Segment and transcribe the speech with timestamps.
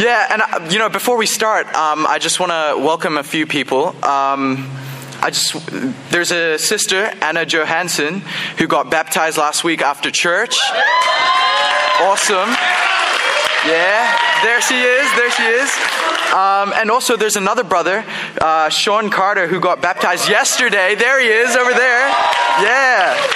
[0.00, 3.22] Yeah, and uh, you know, before we start, um, I just want to welcome a
[3.22, 3.88] few people.
[4.02, 4.66] Um,
[5.20, 5.52] I just
[6.10, 8.22] there's a sister Anna Johansson
[8.56, 10.58] who got baptized last week after church.
[12.00, 12.48] Awesome.
[13.68, 15.12] Yeah, there she is.
[15.16, 15.70] There she is.
[16.32, 18.02] Um, and also, there's another brother,
[18.40, 20.94] uh, Sean Carter, who got baptized yesterday.
[20.94, 22.08] There he is over there.
[22.62, 23.29] Yeah.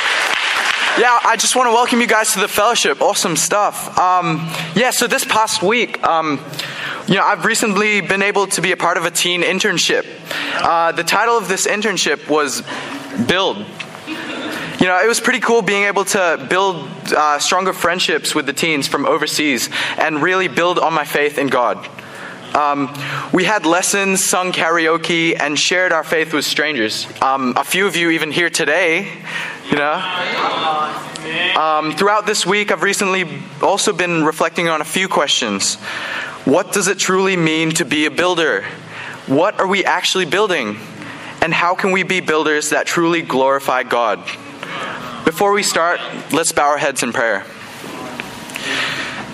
[0.97, 3.03] Yeah, I just want to welcome you guys to the fellowship.
[3.03, 3.99] Awesome stuff.
[3.99, 6.39] Um, yeah, so this past week, um,
[7.09, 10.07] you know, I've recently been able to be a part of a teen internship.
[10.55, 12.63] Uh, the title of this internship was
[13.27, 13.57] Build.
[14.79, 18.53] You know, it was pretty cool being able to build uh, stronger friendships with the
[18.53, 21.89] teens from overseas and really build on my faith in God.
[22.55, 22.95] Um,
[23.33, 27.07] we had lessons, sung karaoke, and shared our faith with strangers.
[27.21, 29.09] Um, a few of you even here today,
[29.69, 29.95] you know.
[31.57, 35.77] Um, throughout this week, I've recently also been reflecting on a few questions.
[36.45, 38.63] What does it truly mean to be a builder?
[39.27, 40.79] What are we actually building?
[41.43, 44.19] And how can we be builders that truly glorify God?
[45.25, 45.99] Before we start,
[46.33, 47.45] let's bow our heads in prayer.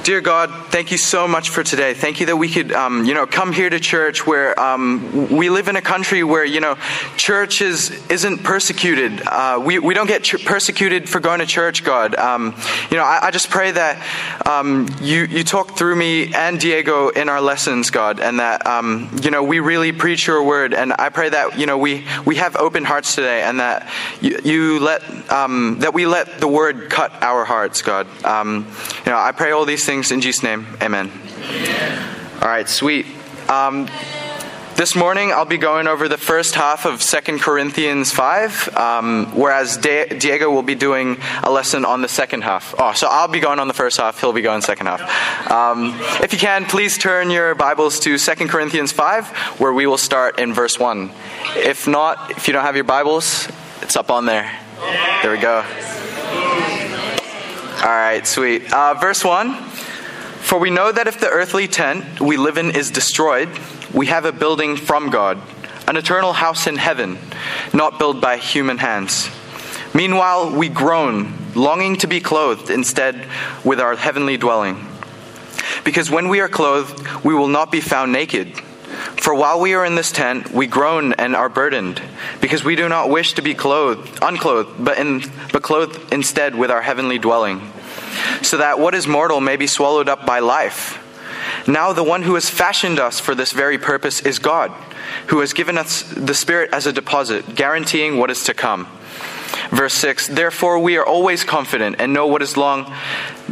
[0.03, 1.93] Dear God, thank you so much for today.
[1.93, 5.51] Thank you that we could, um, you know, come here to church where um, we
[5.51, 6.77] live in a country where, you know,
[7.19, 9.21] church is, isn't persecuted.
[9.27, 12.15] Uh, we, we don't get ch- persecuted for going to church, God.
[12.15, 12.57] Um,
[12.91, 17.11] you know, I, I, just pray that um, you, you talk through me and Diego
[17.11, 20.73] in our lessons, God, and that, um, you know, we really preach your word.
[20.73, 23.87] And I pray that, you know, we, we have open hearts today and that
[24.23, 28.07] you, you let, um, that we let the word cut our hearts, God.
[28.07, 30.69] you know, I pray all these things things in Jesus' name.
[30.81, 31.11] Amen.
[31.43, 32.17] Amen.
[32.41, 33.07] All right, sweet.
[33.49, 33.89] Um,
[34.77, 39.79] this morning I'll be going over the first half of 2 Corinthians 5, um, whereas
[39.79, 42.73] Diego will be doing a lesson on the second half.
[42.79, 45.51] Oh, so I'll be going on the first half, he'll be going second half.
[45.51, 49.99] Um, if you can, please turn your Bibles to 2 Corinthians 5, where we will
[49.99, 51.11] start in verse 1.
[51.57, 53.49] If not, if you don't have your Bibles,
[53.83, 54.57] it's up on there.
[55.25, 55.65] There we go.
[57.83, 58.71] All right, sweet.
[58.71, 59.55] Uh, verse 1.
[59.55, 63.49] For we know that if the earthly tent we live in is destroyed,
[63.95, 65.41] we have a building from God,
[65.89, 67.19] an eternal house in heaven,
[67.73, 69.31] not built by human hands.
[69.95, 73.27] Meanwhile, we groan, longing to be clothed instead
[73.65, 74.87] with our heavenly dwelling.
[75.83, 78.59] Because when we are clothed, we will not be found naked.
[79.23, 82.03] For while we are in this tent, we groan and are burdened,
[82.41, 86.71] because we do not wish to be clothed, unclothed, but, in, but clothed instead with
[86.71, 87.73] our heavenly dwelling
[88.43, 91.07] so that what is mortal may be swallowed up by life.
[91.67, 94.71] Now, the one who has fashioned us for this very purpose is God,
[95.29, 98.87] who has given us the Spirit as a deposit, guaranteeing what is to come.
[99.71, 102.93] Verse 6 Therefore, we are always confident and know what is long,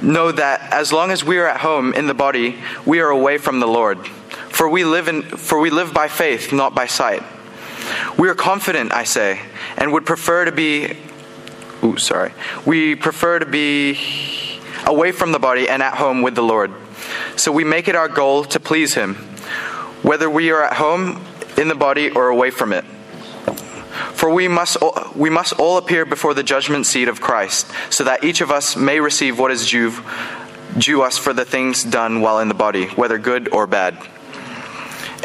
[0.03, 2.56] know that as long as we are at home in the body,
[2.87, 4.06] we are away from the Lord.
[4.06, 7.22] For we live, in, for we live by faith, not by sight.
[8.19, 9.41] We are confident, I say,
[9.76, 10.97] and would prefer to be.
[11.82, 12.32] Ooh, sorry.
[12.66, 13.99] We prefer to be
[14.87, 16.72] away from the body and at home with the Lord.
[17.37, 19.15] So we make it our goal to please Him,
[20.03, 21.25] whether we are at home
[21.56, 22.84] in the body or away from it.
[24.15, 28.05] For we must, all, we must all appear before the judgment seat of Christ, so
[28.05, 29.93] that each of us may receive what is due,
[30.76, 33.97] due us for the things done while in the body, whether good or bad.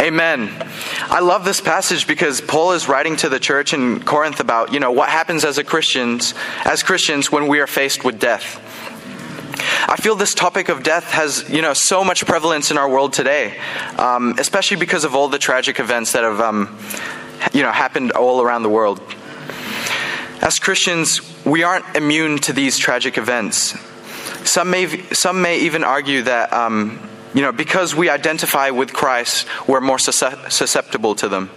[0.04, 0.52] Amen.
[1.04, 4.82] I love this passage because Paul is writing to the church in Corinth about, you
[4.82, 6.34] know, what happens as a Christians,
[6.66, 8.60] as Christians when we are faced with death.
[9.88, 13.14] I feel this topic of death has, you know, so much prevalence in our world
[13.14, 13.58] today,
[13.98, 16.78] um, especially because of all the tragic events that have, um,
[17.54, 19.00] you know, happened all around the world.
[20.42, 23.74] As Christians, we aren't immune to these tragic events.
[24.44, 27.00] Some may, some may even argue that, um,
[27.34, 31.50] you know, because we identify with Christ, we're more susceptible to them.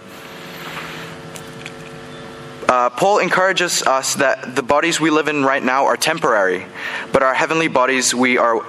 [2.67, 6.65] Uh, Paul encourages us that the bodies we live in right now are temporary,
[7.13, 8.65] but our heavenly bodies we are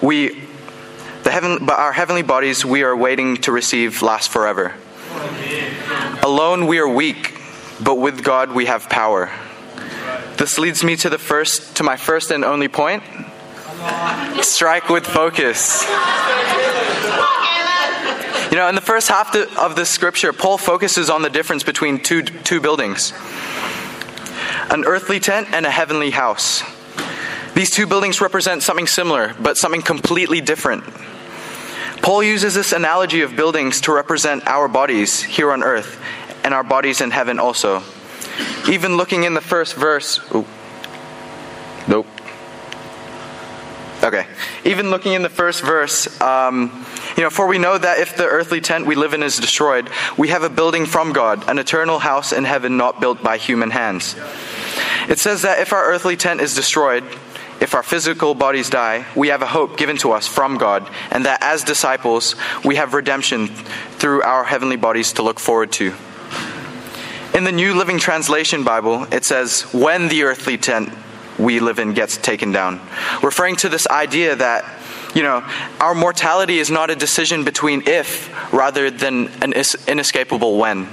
[0.00, 0.42] we
[1.22, 4.74] the heaven but our heavenly bodies we are waiting to receive last forever.
[6.22, 7.38] Alone we are weak,
[7.82, 9.30] but with God we have power.
[10.38, 13.02] This leads me to the first to my first and only point.
[14.42, 15.84] Strike with focus.
[18.50, 22.02] You know, in the first half of the scripture, Paul focuses on the difference between
[22.02, 23.12] two, two buildings
[24.70, 26.62] an earthly tent and a heavenly house.
[27.54, 30.84] These two buildings represent something similar, but something completely different.
[32.02, 36.00] Paul uses this analogy of buildings to represent our bodies here on earth
[36.44, 37.82] and our bodies in heaven also.
[38.68, 40.20] Even looking in the first verse,
[41.88, 42.06] nope.
[44.06, 44.24] Okay.
[44.64, 46.86] even looking in the first verse, um,
[47.16, 49.90] you know, for we know that if the earthly tent we live in is destroyed,
[50.16, 53.70] we have a building from God, an eternal house in heaven not built by human
[53.70, 54.14] hands.
[55.08, 57.02] It says that if our earthly tent is destroyed,
[57.60, 61.24] if our physical bodies die, we have a hope given to us from God, and
[61.24, 65.94] that as disciples, we have redemption through our heavenly bodies to look forward to.
[67.34, 70.92] In the New Living Translation Bible, it says, when the earthly tent
[71.38, 72.80] we live in gets taken down,
[73.22, 74.64] referring to this idea that,
[75.14, 75.44] you know,
[75.80, 79.52] our mortality is not a decision between if rather than an
[79.86, 80.88] inescapable when.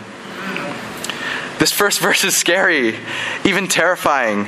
[1.60, 2.96] This first verse is scary,
[3.46, 4.48] even terrifying,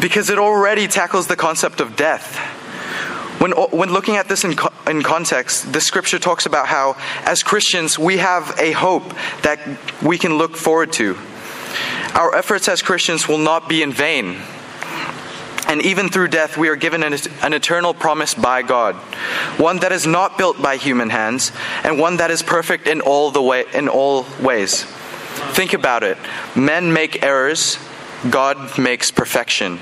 [0.00, 2.36] because it already tackles the concept of death.
[3.40, 4.54] When, when looking at this in,
[4.86, 9.58] in context, the scripture talks about how, as Christians, we have a hope that
[10.02, 11.16] we can look forward to.
[12.12, 14.36] Our efforts as Christians will not be in vain.
[15.70, 18.96] And even through death, we are given an, an, eternal promise by God,
[19.56, 21.52] one that is not built by human hands,
[21.84, 24.82] and one that is perfect in all the way in all ways.
[25.52, 26.18] Think about it.
[26.56, 27.78] Men make errors,
[28.28, 29.78] God makes perfection.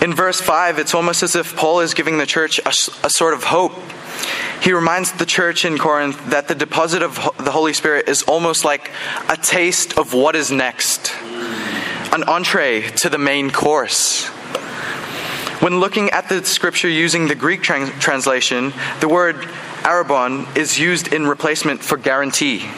[0.00, 2.68] In verse 5, it's almost as if Paul is giving the church a,
[3.04, 3.72] a, sort of hope.
[4.62, 8.64] He reminds the church in Corinth that the deposit of the Holy Spirit is almost
[8.64, 8.92] like
[9.28, 11.12] a taste of what is next,
[12.12, 14.26] an entree to the main course.
[15.60, 19.36] When looking at the scripture using the Greek trans- translation, the word
[19.82, 22.68] arabon is used in replacement for guarantee.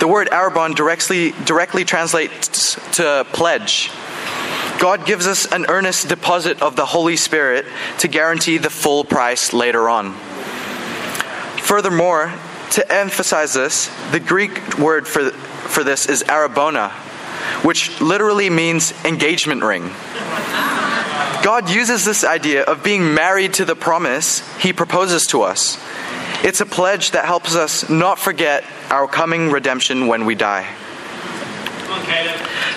[0.00, 3.90] The word arabon directly, directly translates to pledge.
[4.78, 7.66] God gives us an earnest deposit of the Holy Spirit
[7.98, 10.14] to guarantee the full price later on.
[11.58, 12.32] Furthermore,
[12.72, 16.92] to emphasize this, the Greek word for, for this is arabona,
[17.62, 19.90] which literally means engagement ring.
[21.42, 25.78] God uses this idea of being married to the promise he proposes to us.
[26.42, 30.66] It's a pledge that helps us not forget our coming redemption when we die.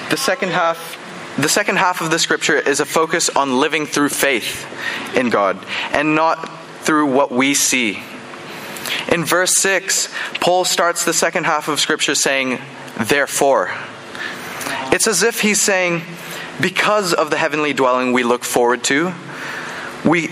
[0.09, 1.00] The second half
[1.38, 4.68] the second half of the scripture is a focus on living through faith
[5.15, 5.57] in God
[5.91, 6.38] and not
[6.81, 8.03] through what we see.
[9.12, 12.59] In verse 6, Paul starts the second half of scripture saying,
[13.00, 13.71] Therefore.
[14.92, 16.02] It's as if he's saying,
[16.62, 19.14] because of the heavenly dwelling we look forward to,
[20.06, 20.30] we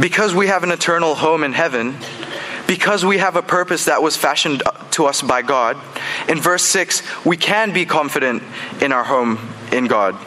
[0.00, 1.94] because we have an eternal home in heaven,
[2.66, 4.62] because we have a purpose that was fashioned
[4.92, 5.76] to us by God,
[6.26, 8.42] in verse 6, we can be confident
[8.80, 9.38] in our home
[9.70, 10.18] in God.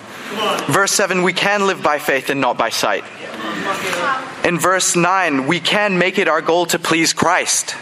[0.68, 3.04] Verse 7, we can live by faith and not by sight.
[4.46, 7.76] In verse 9, we can make it our goal to please Christ.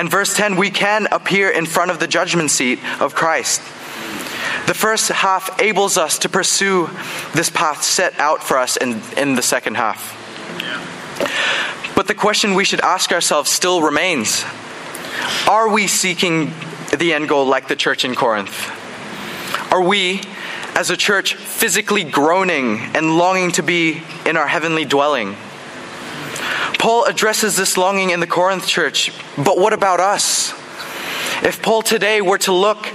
[0.00, 3.60] And verse 10, we can appear in front of the judgment seat of Christ.
[4.66, 6.88] The first half enables us to pursue
[7.34, 10.16] this path set out for us in, in the second half.
[11.94, 14.42] But the question we should ask ourselves still remains
[15.46, 16.54] Are we seeking
[16.96, 18.70] the end goal like the church in Corinth?
[19.70, 20.22] Are we,
[20.74, 25.36] as a church, physically groaning and longing to be in our heavenly dwelling?
[26.78, 30.52] Paul addresses this longing in the Corinth church, but what about us?
[31.42, 32.86] If Paul today were to look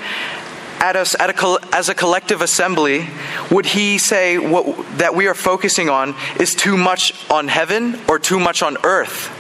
[0.80, 3.08] at us at a, as a collective assembly,
[3.50, 8.20] would he say what, that we are focusing on is too much on heaven or
[8.20, 9.32] too much on earth?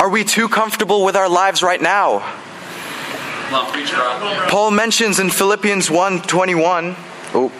[0.00, 2.20] Are we too comfortable with our lives right now?
[4.48, 6.96] Paul mentions in Philippians 1:21,
[7.34, 7.50] oh,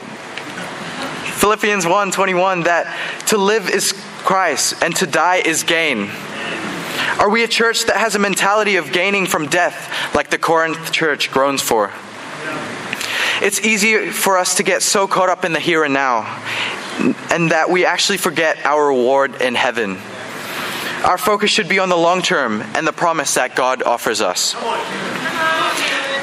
[1.36, 2.86] Philippians 1:21 that
[3.26, 3.92] to live is
[4.24, 6.10] Christ and to die is gain.
[7.18, 10.92] Are we a church that has a mentality of gaining from death like the Corinth
[10.92, 11.92] church groans for?
[13.40, 16.42] It's easy for us to get so caught up in the here and now
[17.30, 19.98] and that we actually forget our reward in heaven.
[21.04, 24.54] Our focus should be on the long term and the promise that God offers us.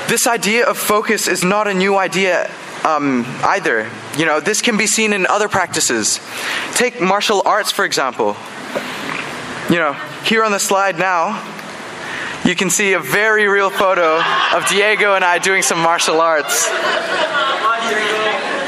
[0.09, 2.49] This idea of focus is not a new idea
[2.85, 3.89] um, either.
[4.19, 6.19] You know, this can be seen in other practices.
[6.73, 8.35] Take martial arts, for example.
[9.69, 9.93] You know,
[10.25, 11.41] here on the slide now,
[12.43, 14.21] you can see a very real photo
[14.53, 16.67] of Diego and I doing some martial arts.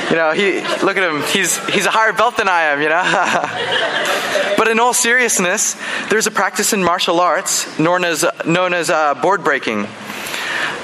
[0.10, 1.22] You know, he look at him.
[1.24, 4.56] He's he's a higher belt than I am, you know.
[4.58, 5.76] but in all seriousness,
[6.10, 9.86] there's a practice in martial arts known as known as uh, board breaking.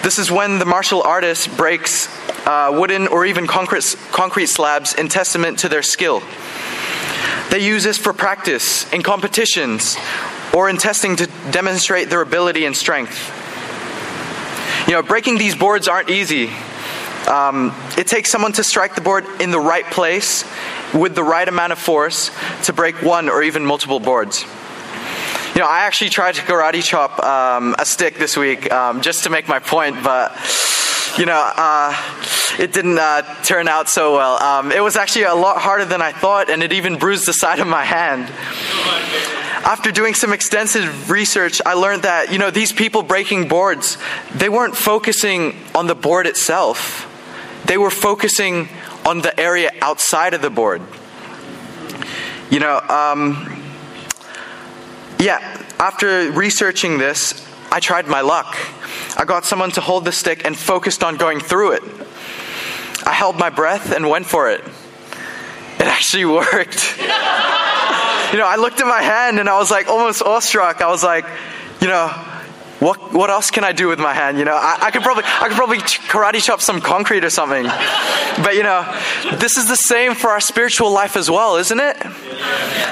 [0.04, 2.10] This is when the martial artist breaks
[2.48, 6.24] uh, wooden or even concrete concrete slabs in testament to their skill.
[7.52, 9.98] They use this for practice in competitions
[10.54, 13.34] or in testing to demonstrate their ability and strength.
[14.88, 16.50] You know, breaking these boards aren't easy.
[17.28, 20.46] Um, it takes someone to strike the board in the right place
[20.94, 22.32] with the right amount of force
[22.64, 24.46] to break one or even multiple boards.
[25.54, 29.24] You know, I actually tried to karate chop um, a stick this week um, just
[29.24, 30.32] to make my point, but
[31.18, 31.96] you know, uh,
[32.60, 34.42] it didn't uh, turn out so well.
[34.42, 37.34] Um, it was actually a lot harder than I thought, and it even bruised the
[37.34, 38.30] side of my hand.
[39.66, 43.98] After doing some extensive research, I learned that, you know, these people breaking boards,
[44.36, 47.06] they weren't focusing on the board itself.
[47.66, 48.70] They were focusing
[49.06, 50.82] on the area outside of the board.
[52.50, 53.62] You know, um,
[55.20, 55.40] yeah,
[55.80, 57.47] after researching this,
[57.78, 58.58] I tried my luck.
[59.18, 61.84] I got someone to hold the stick and focused on going through it.
[63.06, 64.62] I held my breath and went for it.
[64.62, 66.98] It actually worked.
[67.00, 67.08] you
[68.40, 70.82] know, I looked at my hand and I was like almost awestruck.
[70.82, 71.26] I was like,
[71.80, 72.08] you know,
[72.80, 74.38] what what else can I do with my hand?
[74.38, 77.64] You know, I, I could probably I could probably karate chop some concrete or something.
[77.64, 78.84] But you know,
[79.38, 81.98] this is the same for our spiritual life as well, isn't it?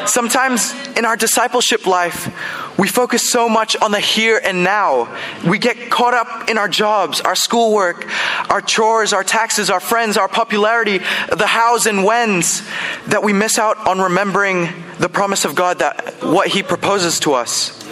[0.08, 2.32] Sometimes in our discipleship life,
[2.80, 5.08] we focus so much on the here and now.
[5.48, 8.08] We get caught up in our jobs, our schoolwork,
[8.50, 12.64] our chores, our taxes, our friends, our popularity, the hows and whens,
[13.08, 17.34] that we miss out on remembering the promise of God that what He proposes to
[17.34, 17.85] us.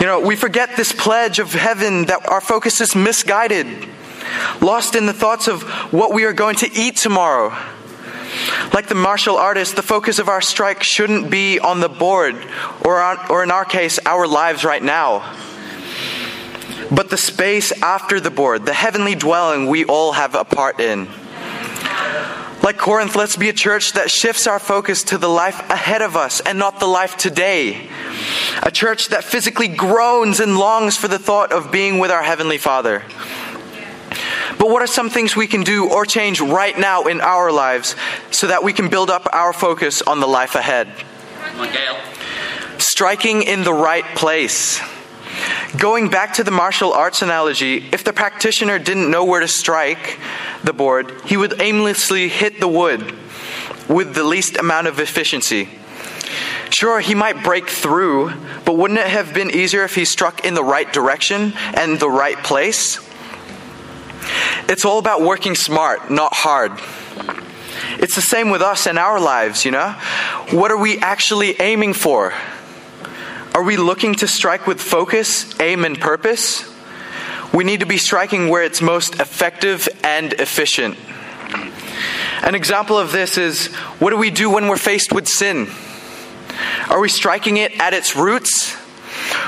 [0.00, 3.66] You know, we forget this pledge of heaven that our focus is misguided,
[4.60, 5.62] lost in the thoughts of
[5.92, 7.56] what we are going to eat tomorrow.
[8.74, 12.36] Like the martial artist, the focus of our strike shouldn't be on the board,
[12.84, 15.34] or, on, or in our case, our lives right now.
[16.90, 21.08] But the space after the board, the heavenly dwelling we all have a part in.
[22.66, 26.16] Like Corinth, let's be a church that shifts our focus to the life ahead of
[26.16, 27.88] us and not the life today.
[28.60, 32.58] A church that physically groans and longs for the thought of being with our Heavenly
[32.58, 33.04] Father.
[34.58, 37.94] But what are some things we can do or change right now in our lives
[38.32, 40.88] so that we can build up our focus on the life ahead?
[42.78, 44.80] Striking in the right place.
[45.78, 50.18] Going back to the martial arts analogy, if the practitioner didn't know where to strike
[50.64, 53.14] the board, he would aimlessly hit the wood
[53.88, 55.68] with the least amount of efficiency.
[56.70, 58.32] Sure, he might break through,
[58.64, 62.10] but wouldn't it have been easier if he struck in the right direction and the
[62.10, 62.98] right place?
[64.68, 66.72] It's all about working smart, not hard.
[67.98, 69.92] It's the same with us and our lives, you know?
[70.50, 72.34] What are we actually aiming for?
[73.56, 76.70] Are we looking to strike with focus, aim, and purpose?
[77.54, 80.98] We need to be striking where it's most effective and efficient.
[82.42, 85.68] An example of this is what do we do when we're faced with sin?
[86.90, 88.76] Are we striking it at its roots?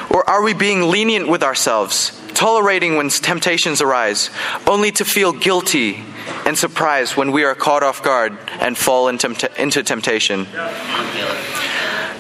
[0.08, 4.30] Or are we being lenient with ourselves, tolerating when temptations arise,
[4.66, 6.02] only to feel guilty
[6.46, 10.46] and surprised when we are caught off guard and fall into, temptation?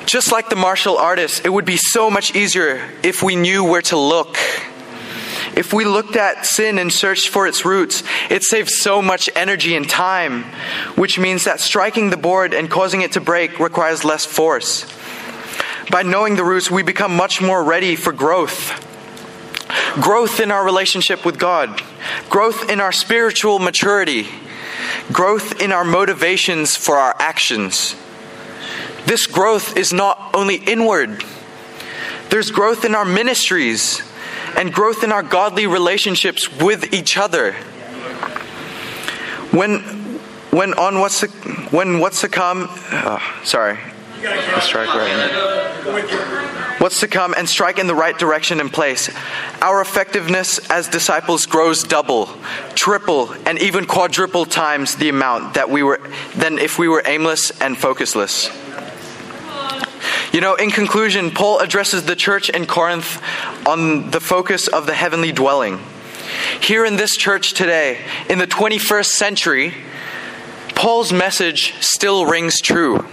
[0.08, 3.82] Just like the martial artist, it would be so much easier if we knew where
[3.82, 4.38] to look.
[5.54, 9.76] If we looked at sin and searched for its roots, it saves so much energy
[9.76, 10.44] and time,
[10.96, 14.86] which means that striking the board and causing it to break requires less force.
[15.90, 18.82] By knowing the roots, we become much more ready for growth.
[20.00, 21.82] Growth in our relationship with God,
[22.30, 24.26] growth in our spiritual maturity,
[25.12, 27.94] growth in our motivations for our actions.
[29.08, 31.24] This growth is not only inward,
[32.28, 34.02] there's growth in our ministries
[34.54, 37.52] and growth in our godly relationships with each other.
[39.50, 39.78] When,
[40.50, 41.28] when on what's to,
[41.70, 43.78] when what's to come, uh, sorry,
[44.60, 46.76] strike right.
[46.78, 49.08] What's to come and strike in the right direction and place.
[49.62, 52.28] Our effectiveness as disciples grows double,
[52.74, 55.98] triple, and even quadruple times the amount that we were
[56.36, 58.66] than if we were aimless and focusless.
[60.32, 63.22] You know, in conclusion, Paul addresses the church in Corinth
[63.66, 65.80] on the focus of the heavenly dwelling.
[66.60, 69.74] Here in this church today, in the 21st century,
[70.74, 73.06] Paul's message still rings true.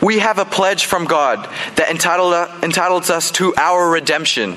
[0.00, 4.56] We have a pledge from God that entitles us to our redemption.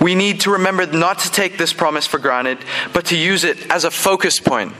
[0.00, 2.58] We need to remember not to take this promise for granted,
[2.92, 4.72] but to use it as a focus point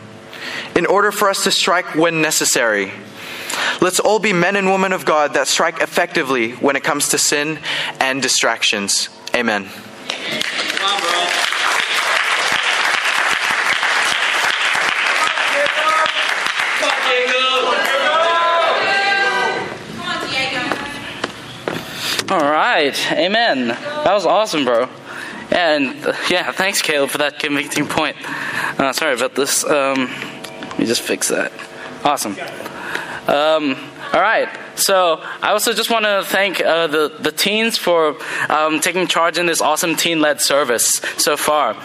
[0.74, 2.90] in order for us to strike when necessary.
[3.80, 7.18] Let's all be men and women of God that strike effectively when it comes to
[7.18, 7.58] sin
[8.00, 9.08] and distractions.
[9.34, 9.68] Amen.
[22.30, 23.68] All right, amen.
[23.68, 24.88] That was awesome, bro.
[25.50, 25.94] And
[26.28, 28.16] yeah, thanks, Caleb, for that convicting point.
[28.80, 29.62] Uh, sorry about this.
[29.62, 30.06] Um,
[30.62, 31.52] let me just fix that.
[32.02, 32.36] Awesome.
[33.26, 33.76] Um,
[34.12, 34.48] all right.
[34.76, 38.16] So I also just want to thank uh, the the teens for
[38.50, 41.76] um, taking charge in this awesome teen-led service so far.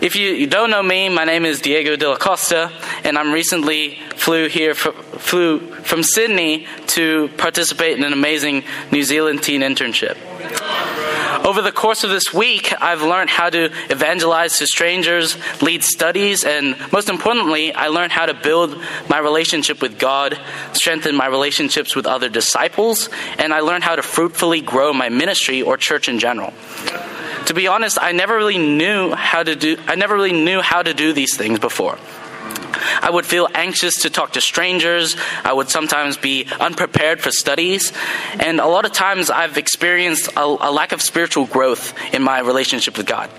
[0.00, 2.70] If you, you, don't know me, my name is Diego de la Costa,
[3.02, 9.42] and I'm recently flew here flew from Sydney to participate in an amazing New Zealand
[9.42, 10.16] teen internship.
[11.44, 16.44] Over the course of this week, I've learned how to evangelize to strangers, lead studies,
[16.44, 20.38] and most importantly, I learned how to build my relationship with God,
[20.72, 25.62] strengthen my relationships with other disciples, and I learned how to fruitfully grow my ministry
[25.62, 26.52] or church in general.
[27.46, 30.82] To be honest, I never really knew how to do I never really knew how
[30.82, 31.98] to do these things before.
[33.06, 35.14] I would feel anxious to talk to strangers.
[35.44, 37.92] I would sometimes be unprepared for studies.
[38.40, 42.40] And a lot of times I've experienced a, a lack of spiritual growth in my
[42.40, 43.30] relationship with God.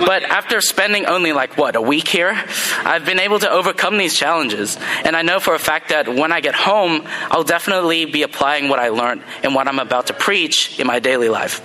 [0.00, 2.32] But after spending only like what, a week here,
[2.84, 4.78] I've been able to overcome these challenges.
[5.04, 8.68] And I know for a fact that when I get home, I'll definitely be applying
[8.68, 11.60] what I learned and what I'm about to preach in my daily life.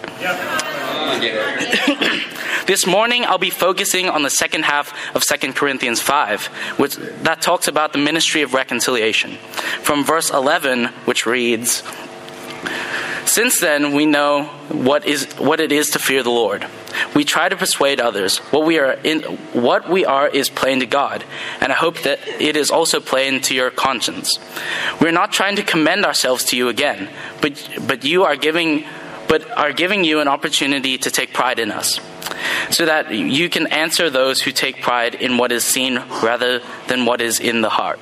[2.68, 6.46] this morning, I'll be focusing on the second half of 2 Corinthians 5,
[6.78, 9.38] which that talks about the ministry of reconciliation.
[9.82, 11.84] From verse 11, which reads,
[13.26, 16.66] since then, we know what is what it is to fear the Lord.
[17.14, 18.38] We try to persuade others.
[18.38, 19.22] What we are in,
[19.54, 21.24] what we are is plain to God,
[21.60, 24.40] and I hope that it is also plain to your conscience.
[25.02, 27.10] We are not trying to commend ourselves to you again,
[27.42, 28.86] but but you are giving
[29.28, 32.00] but are giving you an opportunity to take pride in us,
[32.70, 37.06] so that you can answer those who take pride in what is seen rather than
[37.06, 38.00] what is in the heart.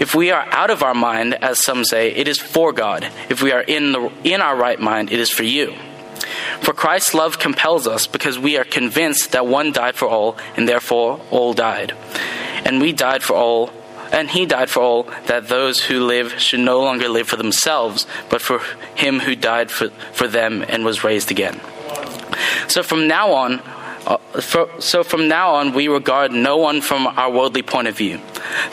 [0.00, 3.08] If we are out of our mind, as some say, it is for God.
[3.28, 5.74] If we are in, the, in our right mind, it is for you.
[6.60, 10.68] For Christ's love compels us because we are convinced that one died for all, and
[10.68, 11.92] therefore all died.
[12.64, 13.70] And we died for all,
[14.12, 18.06] and he died for all, that those who live should no longer live for themselves,
[18.30, 18.60] but for
[18.94, 21.60] him who died for, for them and was raised again.
[22.68, 23.60] So from now on,
[24.06, 24.18] Uh,
[24.80, 28.20] so from now on, we regard no one from our worldly point of view.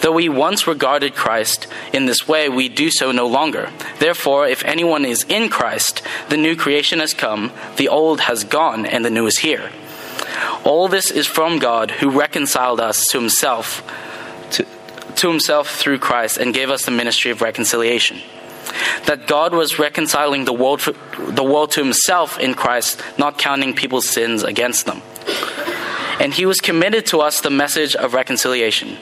[0.02, 3.72] Though we once regarded Christ in this way, we do so no longer.
[4.00, 8.86] Therefore, if anyone is in Christ, the new creation has come, the old has gone,
[8.86, 9.72] and the new is here.
[10.66, 13.84] All this is from God, who reconciled us to himself,
[14.52, 14.68] to,
[15.16, 18.20] to himself through Christ, and gave us the ministry of reconciliation
[19.06, 20.82] that God was reconciling the world,
[21.18, 25.02] the world to himself in Christ, not counting people's sins against them.
[26.20, 28.98] And he was committed to us the message of reconciliation.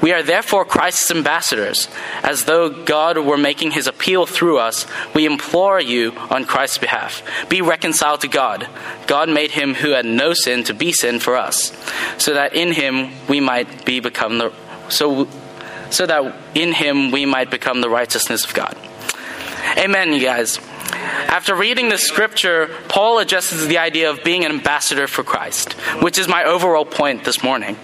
[0.00, 1.88] We are therefore Christ's ambassadors.
[2.22, 7.22] As though God were making his appeal through us, we implore you on Christ's behalf
[7.48, 8.68] be reconciled to God.
[9.06, 11.72] God made him who had no sin to be sin for us,
[12.18, 14.52] so that in him we might be become the
[14.88, 15.28] so
[15.90, 18.76] so that in him we might become the righteousness of God.
[19.76, 20.58] Amen, you guys.
[20.92, 26.18] After reading the scripture, Paul addresses the idea of being an ambassador for Christ, which
[26.18, 27.76] is my overall point this morning.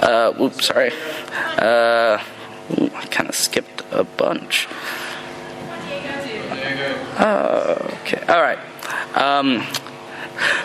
[0.00, 0.92] Uh, oops, sorry.
[1.56, 2.22] Uh,
[2.78, 4.68] ooh, I kind of skipped a bunch.
[7.16, 8.58] Uh, okay, all right.
[9.16, 9.64] Um,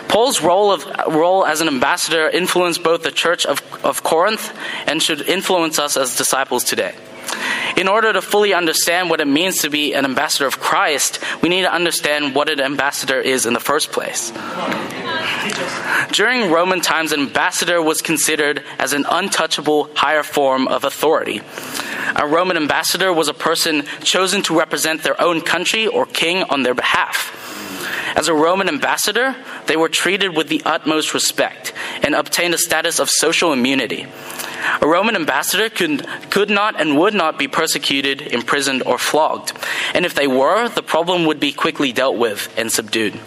[0.08, 4.52] Paul's role of role as an ambassador influenced both the church of, of Corinth
[4.86, 6.94] and should influence us as disciples today.
[7.80, 11.48] In order to fully understand what it means to be an ambassador of Christ, we
[11.48, 14.30] need to understand what an ambassador is in the first place.
[16.12, 21.40] During Roman times, an ambassador was considered as an untouchable higher form of authority.
[22.16, 26.64] A Roman ambassador was a person chosen to represent their own country or king on
[26.64, 27.34] their behalf.
[28.14, 29.34] As a Roman ambassador,
[29.68, 34.06] they were treated with the utmost respect and obtained a status of social immunity.
[34.80, 39.52] A Roman ambassador could, could not and would not be persecuted, imprisoned, or flogged.
[39.94, 43.18] And if they were, the problem would be quickly dealt with and subdued.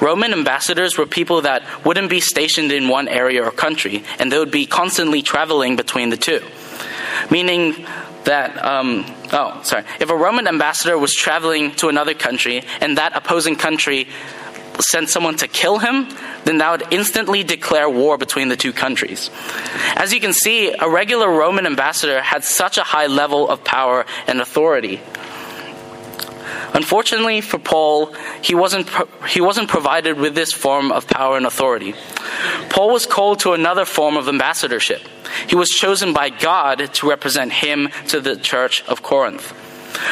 [0.00, 4.38] Roman ambassadors were people that wouldn't be stationed in one area or country, and they
[4.38, 6.40] would be constantly traveling between the two.
[7.30, 7.86] Meaning
[8.24, 13.16] that, um, oh, sorry, if a Roman ambassador was traveling to another country and that
[13.16, 14.08] opposing country
[14.80, 16.08] sent someone to kill him,
[16.44, 19.30] then that would instantly declare war between the two countries.
[19.96, 24.06] As you can see, a regular Roman ambassador had such a high level of power
[24.26, 25.00] and authority.
[26.74, 28.88] Unfortunately for Paul, he wasn't,
[29.28, 31.94] he wasn't provided with this form of power and authority.
[32.70, 35.02] Paul was called to another form of ambassadorship.
[35.48, 39.52] He was chosen by God to represent him to the church of Corinth.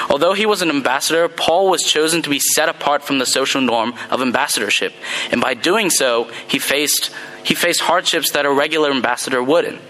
[0.09, 3.61] Although he was an ambassador, Paul was chosen to be set apart from the social
[3.61, 4.95] norm of ambassadorship,
[5.31, 7.11] and by doing so, he faced
[7.43, 9.81] he faced hardships that a regular ambassador wouldn't.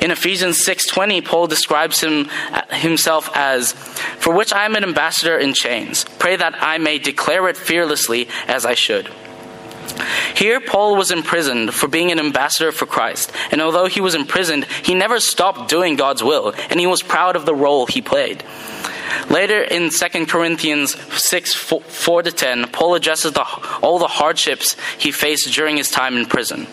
[0.00, 2.30] In Ephesians 6:20, Paul describes him,
[2.70, 3.72] himself as,
[4.18, 6.06] "For which I am an ambassador in chains.
[6.18, 9.10] Pray that I may declare it fearlessly as I should."
[10.34, 14.66] Here, Paul was imprisoned for being an ambassador for Christ, and although he was imprisoned,
[14.82, 18.42] he never stopped doing God's will, and he was proud of the role he played.
[19.30, 23.44] Later in 2 Corinthians 6 4 to 10, Paul addresses the,
[23.82, 26.66] all the hardships he faced during his time in prison.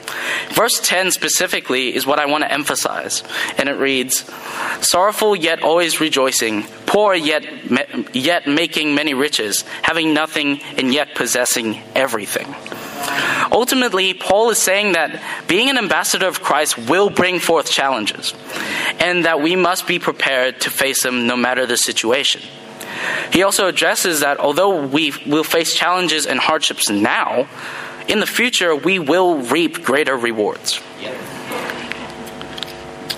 [0.50, 3.24] Verse 10 specifically is what I want to emphasize,
[3.58, 4.26] and it reads
[4.82, 7.44] Sorrowful yet always rejoicing, poor yet,
[8.16, 12.54] yet making many riches, having nothing and yet possessing everything.
[13.52, 18.34] Ultimately, Paul is saying that being an ambassador of Christ will bring forth challenges,
[19.00, 22.42] and that we must be prepared to face them no matter the situation.
[23.32, 27.48] He also addresses that although we will face challenges and hardships now,
[28.08, 30.80] in the future we will reap greater rewards.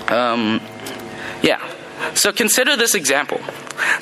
[0.08, 0.60] Um,
[1.42, 1.60] yeah.
[2.14, 3.40] So consider this example.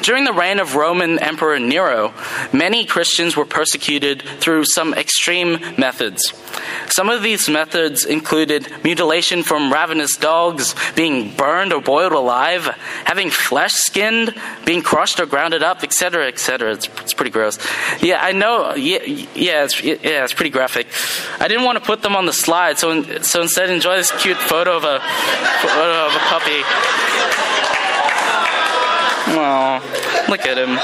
[0.02, 2.12] During the reign of Roman Emperor Nero,
[2.52, 6.32] many Christians were persecuted through some extreme methods.
[6.88, 12.66] Some of these methods included mutilation from ravenous dogs, being burned or boiled alive,
[13.04, 14.34] having flesh skinned,
[14.64, 16.72] being crushed or grounded up, etc., etc.
[16.72, 17.58] It's, it's pretty gross.
[18.00, 18.74] Yeah, I know.
[18.74, 20.86] Yeah, yeah, it's, yeah, it's pretty graphic.
[21.40, 24.36] I didn't want to put them on the slide, so so instead, enjoy this cute
[24.36, 27.73] photo of a photo of a puppy.
[29.26, 30.78] Oh, look at him.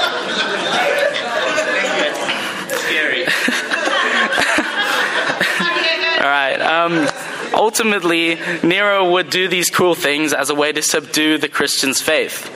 [6.21, 6.61] All right.
[6.61, 7.07] Um,
[7.53, 12.47] ultimately, Nero would do these cruel things as a way to subdue the Christians' faith.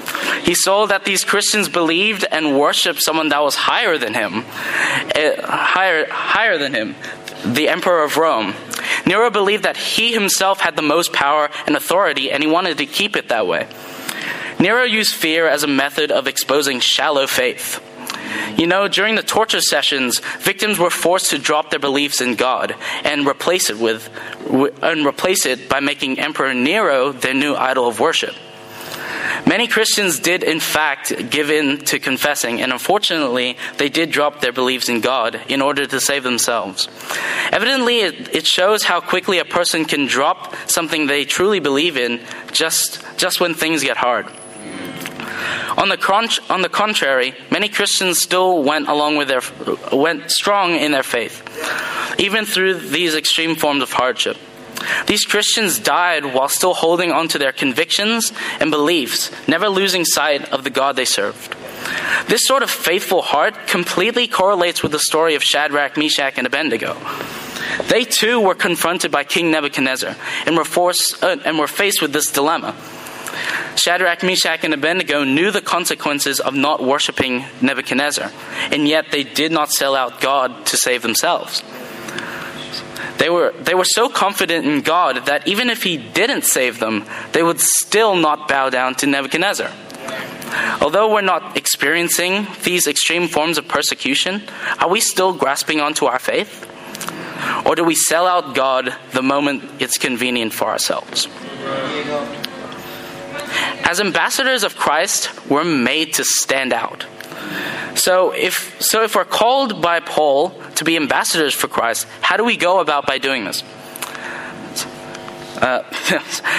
[0.45, 4.43] He saw that these Christians believed and worshipped someone that was higher than him, uh,
[5.41, 6.95] higher, higher than him,
[7.45, 8.53] the Emperor of Rome.
[9.05, 12.85] Nero believed that he himself had the most power and authority, and he wanted to
[12.85, 13.67] keep it that way.
[14.59, 17.81] Nero used fear as a method of exposing shallow faith.
[18.57, 22.75] You know, during the torture sessions, victims were forced to drop their beliefs in God
[23.03, 24.09] and replace it with
[24.81, 28.35] and replace it by making Emperor Nero their new idol of worship.
[29.47, 34.51] Many Christians did, in fact, give in to confessing, and unfortunately, they did drop their
[34.51, 36.87] beliefs in God in order to save themselves.
[37.51, 43.03] Evidently, it, shows how quickly a person can drop something they truly believe in just,
[43.17, 44.27] just when things get hard.
[45.77, 49.41] On the, on the contrary, many Christians still went along with their
[49.91, 51.41] went strong in their faith,
[52.19, 54.37] even through these extreme forms of hardship.
[55.07, 60.51] These Christians died while still holding on to their convictions and beliefs, never losing sight
[60.51, 61.55] of the God they served.
[62.27, 66.97] This sort of faithful heart completely correlates with the story of Shadrach, Meshach, and Abednego.
[67.87, 72.13] They too were confronted by King Nebuchadnezzar and were, forced, uh, and were faced with
[72.13, 72.75] this dilemma.
[73.75, 78.31] Shadrach, Meshach, and Abednego knew the consequences of not worshiping Nebuchadnezzar,
[78.71, 81.63] and yet they did not sell out God to save themselves.
[83.17, 87.05] They were, they were so confident in God that even if He didn't save them,
[87.31, 89.71] they would still not bow down to Nebuchadnezzar.
[90.81, 94.43] Although we're not experiencing these extreme forms of persecution,
[94.79, 96.71] are we still grasping onto our faith?
[97.65, 101.27] Or do we sell out God the moment it's convenient for ourselves?
[103.85, 107.05] As ambassadors of Christ, we're made to stand out.
[107.93, 112.43] So if so if we're called by Paul to be ambassadors for Christ, how do
[112.43, 113.63] we go about by doing this?
[115.61, 115.83] Uh,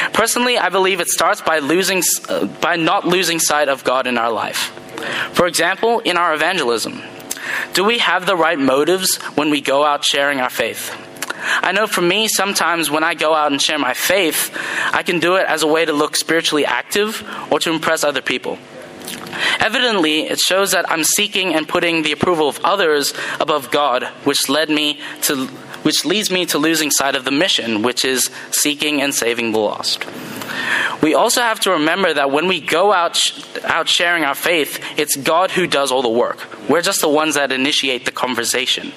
[0.12, 4.16] personally, I believe it starts by losing uh, by not losing sight of God in
[4.18, 4.72] our life.
[5.32, 7.02] For example, in our evangelism,
[7.74, 10.94] do we have the right motives when we go out sharing our faith?
[11.38, 14.56] I know for me, sometimes when I go out and share my faith,
[14.92, 18.22] I can do it as a way to look spiritually active or to impress other
[18.22, 18.58] people.
[19.60, 24.48] Evidently, it shows that I'm seeking and putting the approval of others above God, which
[24.48, 25.48] led me to
[25.82, 29.58] which leads me to losing sight of the mission, which is seeking and saving the
[29.58, 30.04] lost.
[31.00, 33.20] We also have to remember that when we go out
[33.64, 36.44] out sharing our faith, it's God who does all the work.
[36.68, 38.92] We're just the ones that initiate the conversation.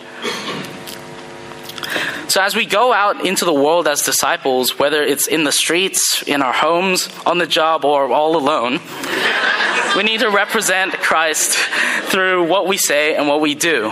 [2.30, 6.24] So, as we go out into the world as disciples, whether it's in the streets,
[6.28, 8.80] in our homes, on the job, or all alone,
[9.98, 11.58] we need to represent Christ
[12.12, 13.90] through what we say and what we do.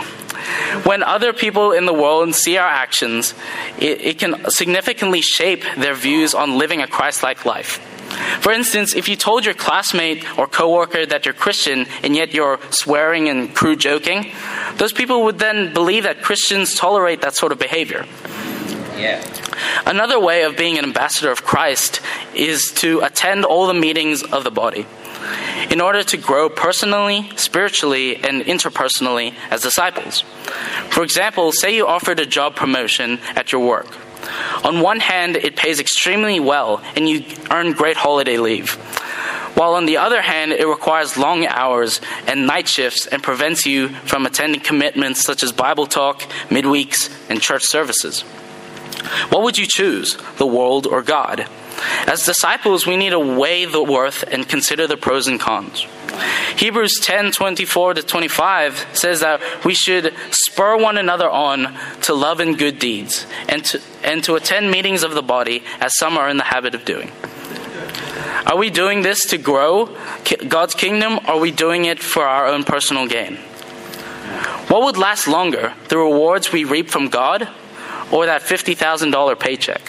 [0.84, 3.34] When other people in the world see our actions,
[3.80, 7.80] it, it can significantly shape their views on living a Christ like life.
[8.42, 12.60] For instance, if you told your classmate or coworker that you're Christian and yet you're
[12.70, 14.32] swearing and crude joking,
[14.76, 18.06] those people would then believe that Christians tolerate that sort of behavior.
[18.98, 19.24] Yeah.
[19.86, 22.02] Another way of being an ambassador of Christ
[22.34, 24.86] is to attend all the meetings of the body
[25.70, 30.22] in order to grow personally, spiritually, and interpersonally as disciples.
[30.90, 33.88] For example, say you offered a job promotion at your work.
[34.64, 38.74] On one hand, it pays extremely well and you earn great holiday leave.
[39.56, 43.90] While on the other hand, it requires long hours and night shifts and prevents you
[43.90, 48.24] from attending commitments such as Bible talk, midweeks, and church services.
[49.30, 51.48] What would you choose, the world or God?
[52.08, 55.86] As disciples, we need to weigh the worth and consider the pros and cons.
[56.56, 62.40] Hebrews 10 24 to 25 says that we should spur one another on to love
[62.40, 66.30] and good deeds and to, and to attend meetings of the body as some are
[66.30, 67.12] in the habit of doing.
[68.46, 69.96] Are we doing this to grow
[70.48, 73.36] God's kingdom or are we doing it for our own personal gain?
[74.68, 77.50] What would last longer, the rewards we reap from God
[78.12, 79.82] or that $50,000 paycheck?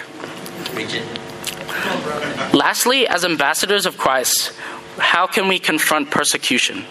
[2.54, 4.52] Lastly, as ambassadors of Christ,
[4.98, 6.84] how can we confront persecution?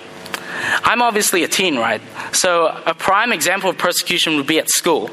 [0.83, 2.01] I'm obviously a teen, right?
[2.31, 5.09] So, a prime example of persecution would be at school.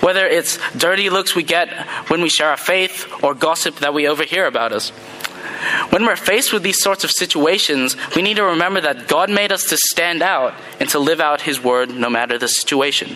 [0.00, 1.68] Whether it's dirty looks we get
[2.08, 4.92] when we share our faith or gossip that we overhear about us.
[5.92, 9.52] When we're faced with these sorts of situations, we need to remember that God made
[9.52, 13.14] us to stand out and to live out His word no matter the situation.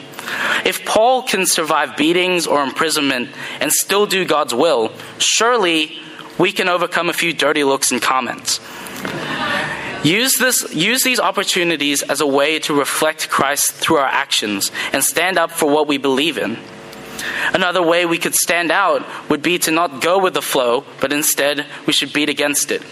[0.63, 3.31] If Paul can survive beatings or imprisonment
[3.63, 5.99] and still do God's will, surely
[6.39, 8.61] we can overcome a few dirty looks and comments.
[10.05, 15.03] Use, this, use these opportunities as a way to reflect Christ through our actions and
[15.03, 16.59] stand up for what we believe in.
[17.53, 21.13] Another way we could stand out would be to not go with the flow, but
[21.13, 22.83] instead we should beat against it.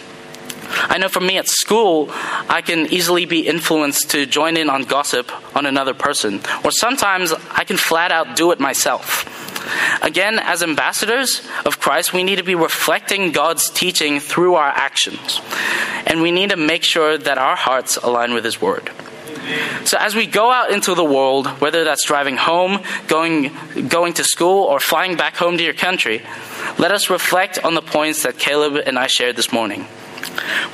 [0.67, 4.83] I know for me at school, I can easily be influenced to join in on
[4.83, 9.31] gossip on another person, or sometimes I can flat out do it myself.
[10.03, 15.41] Again, as ambassadors of Christ, we need to be reflecting God's teaching through our actions.
[16.07, 18.91] And we need to make sure that our hearts align with His Word.
[19.85, 23.53] So as we go out into the world, whether that's driving home, going,
[23.89, 26.23] going to school, or flying back home to your country,
[26.79, 29.87] let us reflect on the points that Caleb and I shared this morning.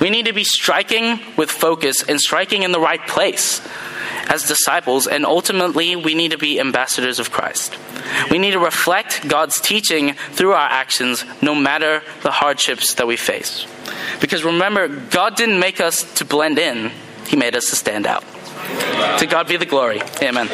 [0.01, 3.61] We need to be striking with focus and striking in the right place
[4.29, 7.77] as disciples, and ultimately, we need to be ambassadors of Christ.
[8.31, 13.17] We need to reflect God's teaching through our actions, no matter the hardships that we
[13.17, 13.67] face.
[14.21, 16.93] Because remember, God didn't make us to blend in,
[17.27, 18.25] He made us to stand out.
[19.19, 20.01] To God be the glory.
[20.23, 20.49] Amen.